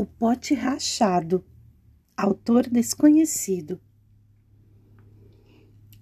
[0.00, 1.44] O pote rachado.
[2.16, 3.78] Autor desconhecido.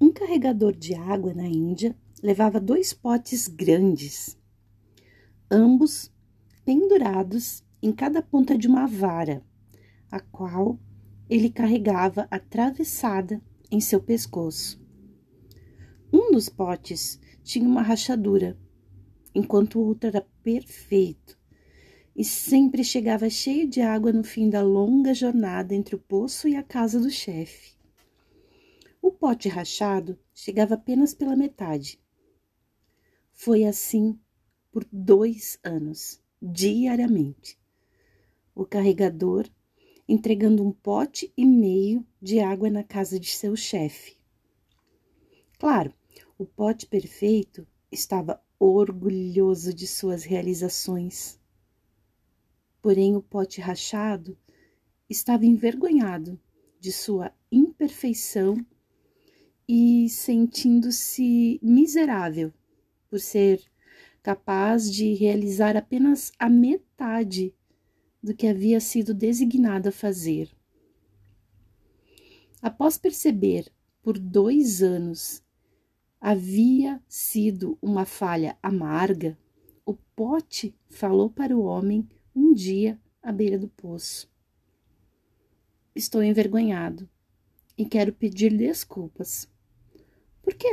[0.00, 4.38] Um carregador de água na Índia levava dois potes grandes,
[5.50, 6.12] ambos
[6.64, 9.44] pendurados em cada ponta de uma vara,
[10.12, 10.78] a qual
[11.28, 14.80] ele carregava atravessada em seu pescoço.
[16.12, 18.56] Um dos potes tinha uma rachadura,
[19.34, 21.36] enquanto o outro era perfeito
[22.18, 26.56] e sempre chegava cheio de água no fim da longa jornada entre o poço e
[26.56, 27.76] a casa do chefe.
[29.00, 32.02] O pote rachado chegava apenas pela metade.
[33.30, 34.18] Foi assim
[34.72, 37.56] por dois anos, diariamente.
[38.52, 39.48] O carregador
[40.08, 44.16] entregando um pote e meio de água na casa de seu chefe.
[45.56, 45.94] Claro,
[46.36, 51.37] o pote perfeito estava orgulhoso de suas realizações.
[52.88, 54.34] Porém, o pote rachado
[55.10, 56.40] estava envergonhado
[56.80, 58.64] de sua imperfeição
[59.68, 62.50] e sentindo-se miserável
[63.10, 63.62] por ser
[64.22, 67.54] capaz de realizar apenas a metade
[68.22, 70.50] do que havia sido designado a fazer.
[72.62, 73.70] Após perceber
[74.02, 75.42] por dois anos
[76.18, 79.38] havia sido uma falha amarga,
[79.84, 82.08] o pote falou para o homem
[82.38, 84.30] um dia à beira do poço.
[85.94, 87.08] Estou envergonhado
[87.76, 89.48] e quero pedir desculpas.
[90.40, 90.68] Por quê?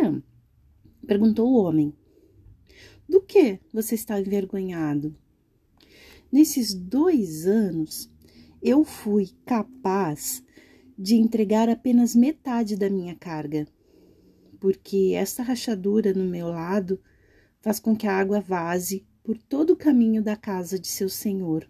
[1.08, 1.92] perguntou o homem.
[3.10, 5.16] Do que você está envergonhado?
[6.32, 8.12] Nesses dois anos,
[8.62, 10.44] eu fui capaz
[10.98, 13.68] de entregar apenas metade da minha carga,
[14.60, 17.02] porque esta rachadura no meu lado
[17.60, 21.68] faz com que a água vaze por todo o caminho da casa de seu senhor.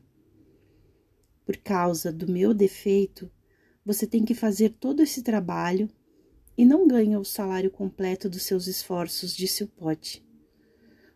[1.46, 3.32] Por causa do meu defeito,
[3.86, 5.90] você tem que fazer todo esse trabalho
[6.58, 10.22] e não ganha o salário completo dos seus esforços, disse o pote.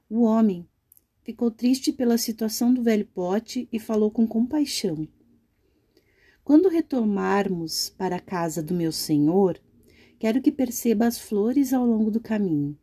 [0.10, 0.66] O homem
[1.24, 5.06] ficou triste pela situação do velho pote e falou com compaixão.
[6.42, 9.60] Quando retomarmos para a casa do meu senhor,
[10.18, 12.80] quero que perceba as flores ao longo do caminho.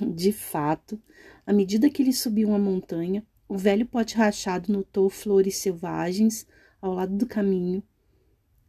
[0.00, 1.00] De fato,
[1.46, 6.46] à medida que eles subiam a montanha, o velho pote rachado notou flores selvagens
[6.80, 7.82] ao lado do caminho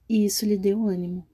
[0.08, 1.28] e isso lhe deu ânimo.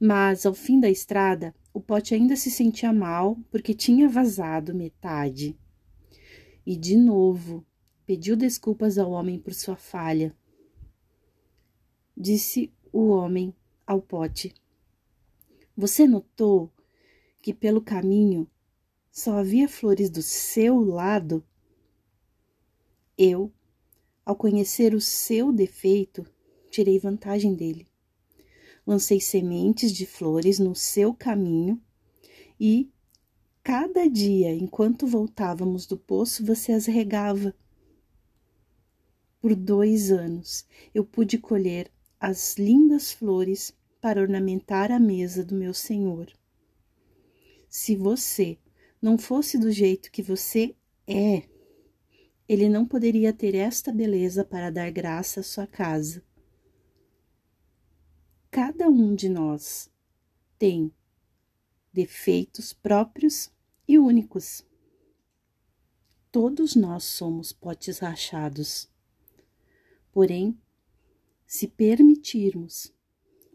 [0.00, 5.58] Mas ao fim da estrada, o pote ainda se sentia mal porque tinha vazado metade.
[6.64, 7.64] E de novo
[8.06, 10.34] pediu desculpas ao homem por sua falha.
[12.16, 13.54] Disse o homem
[13.86, 14.54] ao pote:
[15.76, 16.70] Você notou
[17.42, 18.48] que pelo caminho
[19.10, 21.44] só havia flores do seu lado?
[23.18, 23.52] Eu,
[24.24, 26.24] ao conhecer o seu defeito,
[26.70, 27.92] tirei vantagem dele
[28.86, 31.80] lancei sementes de flores no seu caminho
[32.58, 32.90] e
[33.62, 37.54] cada dia, enquanto voltávamos do poço, você as regava.
[39.40, 45.72] Por dois anos eu pude colher as lindas flores para ornamentar a mesa do meu
[45.72, 46.32] Senhor.
[47.72, 48.58] Se você
[49.00, 51.48] não fosse do jeito que você é,
[52.48, 56.22] ele não poderia ter esta beleza para dar graça à sua casa
[58.52, 59.90] cada um de nós
[60.58, 60.92] tem
[61.90, 63.50] defeitos próprios
[63.88, 64.62] e únicos.
[66.30, 68.90] Todos nós somos potes rachados.
[70.12, 70.60] Porém,
[71.46, 72.92] se permitirmos,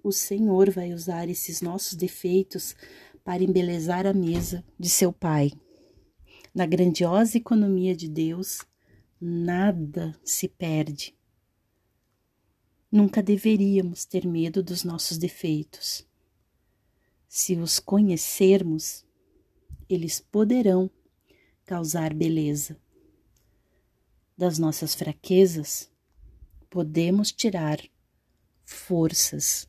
[0.03, 2.75] o Senhor vai usar esses nossos defeitos
[3.27, 5.51] para embelezar a mesa de seu Pai.
[6.55, 8.61] Na grandiosa economia de Deus,
[9.19, 11.13] nada se perde.
[12.89, 16.07] Nunca deveríamos ter medo dos nossos defeitos.
[17.27, 19.05] Se os conhecermos,
[19.89, 20.89] eles poderão
[21.65, 22.77] causar beleza.
[24.37, 25.91] Das nossas fraquezas,
[26.69, 27.81] podemos tirar
[28.63, 29.67] forças